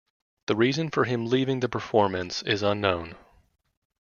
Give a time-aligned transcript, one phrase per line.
[0.47, 3.15] The reason for him leaving the performance is unknown.